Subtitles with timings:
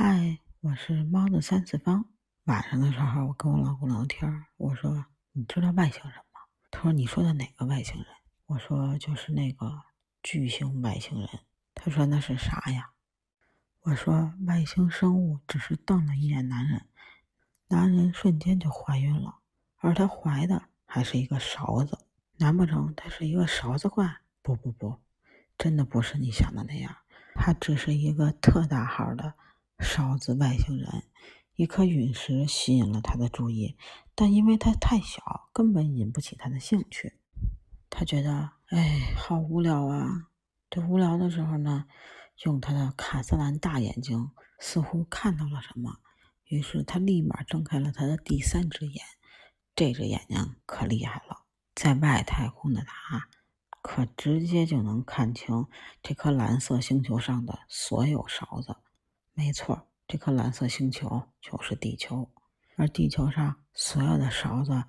[0.00, 2.04] 嗨，我是猫的三次方。
[2.44, 6.38] 晚上的时候，我跟我老公聊天，我说：“你知道外星人吗？”
[6.70, 8.06] 他说：“你说的哪个外星人？”
[8.46, 9.82] 我说：“就是那个
[10.22, 11.28] 巨型外星人。”
[11.74, 12.90] 他说：“那是啥呀？”
[13.82, 16.86] 我说：“外星生物只是瞪了一眼男人，
[17.66, 19.38] 男人瞬间就怀孕了，
[19.78, 21.98] 而他怀的还是一个勺子。
[22.36, 24.18] 难不成他是一个勺子怪？
[24.42, 25.00] 不不不，
[25.58, 26.98] 真的不是你想的那样，
[27.34, 29.34] 他只是一个特大号的。”
[29.78, 31.04] 勺子外星人，
[31.54, 33.76] 一颗陨石吸引了他的注意，
[34.14, 37.14] 但因为它太小，根本引不起他的兴趣。
[37.88, 40.28] 他觉得，哎，好无聊啊！
[40.68, 41.86] 这无聊的时候呢，
[42.44, 45.98] 用他的卡姿兰大眼睛似乎看到了什么，
[46.48, 49.04] 于是他立马睁开了他的第三只眼。
[49.74, 53.28] 这只眼睛可厉害了，在外太空的他，
[53.80, 55.66] 可直接就能看清
[56.02, 58.76] 这颗蓝色星球上的所有勺子。
[59.38, 62.28] 没错，这颗蓝色星球就是地球，
[62.74, 64.82] 而地球上所有的勺子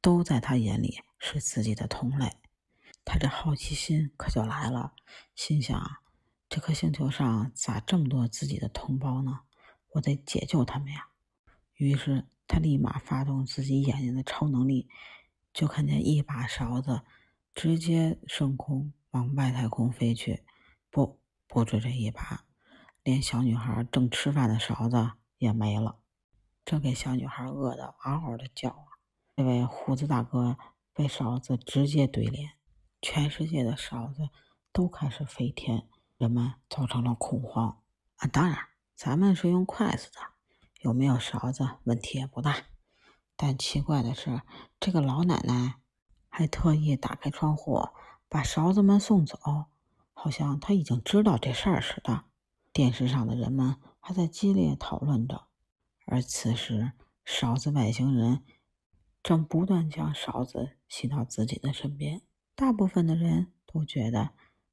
[0.00, 2.36] 都在他眼里是自己的同类。
[3.04, 4.94] 他这好奇心可就来了，
[5.34, 5.82] 心想：
[6.48, 9.40] 这颗星球上咋这么多自己的同胞呢？
[9.90, 11.08] 我得解救他们呀！
[11.74, 14.88] 于是他立马发动自己眼睛的超能力，
[15.52, 17.02] 就看见一把勺子
[17.52, 20.44] 直接升空往外太空飞去。
[20.88, 22.44] 不，不止这一把。
[23.08, 25.96] 连小女孩正吃饭的勺子也没了，
[26.62, 29.00] 这给小女孩饿得嗷嗷的叫啊！
[29.34, 30.58] 这位胡子大哥
[30.92, 32.50] 被勺子直接怼脸，
[33.00, 34.28] 全世界的勺子
[34.74, 37.80] 都开始飞天，人们造成了恐慌
[38.16, 38.28] 啊！
[38.28, 38.58] 当然，
[38.94, 40.20] 咱们是用筷子的，
[40.82, 42.56] 有没有勺子问题也不大。
[43.36, 44.42] 但奇怪的是，
[44.78, 45.76] 这个老奶奶
[46.28, 47.88] 还特意打开窗户
[48.28, 49.38] 把勺子们送走，
[50.12, 52.24] 好像她已经知道这事儿似的。
[52.78, 55.48] 电视上的人们还在激烈讨论着，
[56.06, 56.92] 而此时
[57.24, 58.44] 勺子外星人
[59.20, 62.22] 正不断将勺子吸到自己的身边。
[62.54, 64.30] 大部分的人都觉得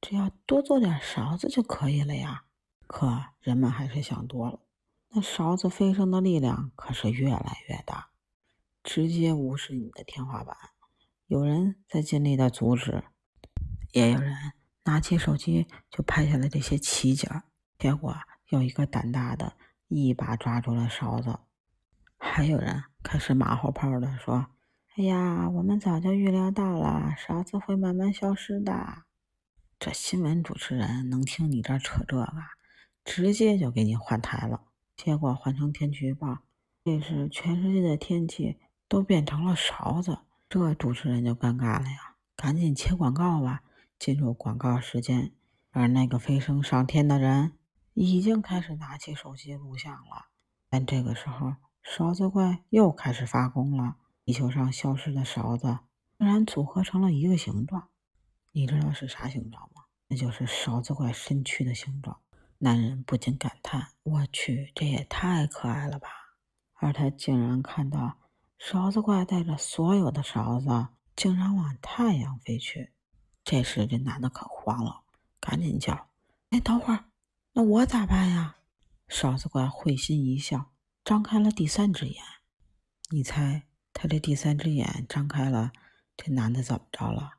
[0.00, 2.44] 只要多做点勺子就可以了呀。
[2.86, 4.60] 可人们还是想多了，
[5.08, 8.10] 那勺子飞升的力量可是越来越大，
[8.84, 10.56] 直接无视你的天花板。
[11.26, 13.02] 有人在尽力的阻止，
[13.90, 14.36] 也有人
[14.84, 17.28] 拿起手机就拍下了这些奇景。
[17.78, 18.16] 结果
[18.48, 19.52] 有一个胆大的，
[19.86, 21.38] 一把抓住了勺子；
[22.16, 24.48] 还有人开始马后炮的说
[24.96, 29.04] ：“哎呀，我们早就预料到了，勺子会慢慢消失的。”
[29.78, 32.32] 这新闻主持人能听你这扯这个，
[33.04, 34.62] 直接就给你换台了。
[34.96, 36.38] 结果换成天气预报，
[36.84, 38.58] 这是全世界的天气
[38.88, 40.18] 都变成了勺子，
[40.48, 42.16] 这主持人就尴尬了呀！
[42.34, 43.62] 赶紧切广告吧，
[44.00, 45.30] 进入广告时间。
[45.70, 47.52] 而那个飞升上天的人。
[48.06, 50.26] 已经开始拿起手机录像了，
[50.68, 53.96] 但这个时候勺子怪又开始发功了。
[54.24, 55.80] 地球上消失的勺子
[56.16, 57.88] 竟然组合成了一个形状，
[58.52, 59.82] 你知道是啥形状吗？
[60.06, 62.20] 那就是勺子怪身躯的形状。
[62.58, 66.08] 男人不禁感叹：“我去，这也太可爱了吧！”
[66.74, 68.16] 而他竟然看到
[68.58, 72.92] 勺子怪带着所有的勺子竟然往太阳飞去。
[73.42, 75.02] 这时这男的可慌了，
[75.40, 76.08] 赶紧叫
[76.50, 77.06] ：“哎，等会儿！”
[77.58, 78.58] 那我咋办呀？
[79.08, 80.70] 勺子怪会心一笑，
[81.04, 82.22] 张开了第三只眼。
[83.10, 85.72] 你猜他这第三只眼张开了，
[86.16, 87.38] 这男的怎么着了？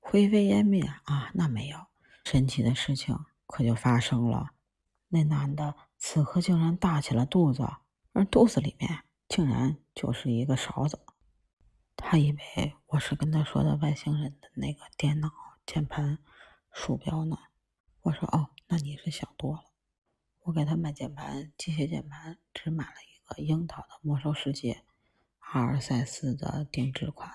[0.00, 1.30] 灰飞烟灭啊？
[1.34, 1.88] 那没有，
[2.24, 3.14] 神奇的事情
[3.46, 4.52] 可就发生了。
[5.08, 7.62] 那男的此刻竟然大起了肚子，
[8.14, 10.98] 而肚子里面竟然就是一个勺子。
[11.94, 15.30] 他以为我是跟他说的外星人的那个电脑、
[15.66, 16.16] 键盘、
[16.72, 17.36] 鼠标呢。
[18.00, 18.48] 我说哦。
[18.72, 19.64] 那你是想多了。
[20.44, 24.82] 我给他买键盘，机械键盘，只买了一个樱桃的魔兽世界
[25.40, 27.30] 阿尔赛斯的定制款，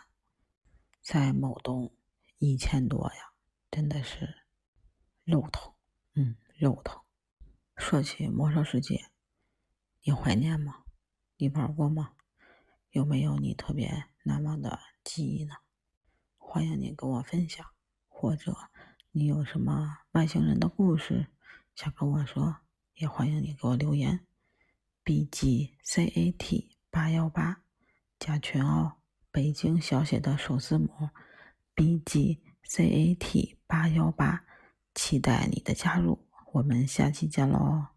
[1.00, 1.94] 在某东
[2.40, 3.34] 一千多呀，
[3.70, 4.48] 真的是
[5.26, 5.76] 肉疼，
[6.16, 7.04] 嗯，肉疼。
[7.76, 9.12] 说起魔兽世界，
[10.02, 10.86] 你怀念吗？
[11.36, 12.14] 你玩过吗？
[12.90, 15.54] 有没有你特别难忘的记忆呢？
[16.40, 17.64] 欢迎你跟我分享，
[18.08, 18.58] 或者。
[19.18, 21.26] 你有什么外星人的故事
[21.74, 22.58] 想跟我说？
[22.98, 24.20] 也欢迎你给我留言。
[25.04, 27.64] B G C A T 八幺八
[28.20, 28.98] 加群哦，
[29.32, 31.10] 北京小写的首字母
[31.74, 34.46] B G C A T 八幺八，
[34.94, 36.28] 期待你的加入。
[36.54, 37.97] 我们下期见喽！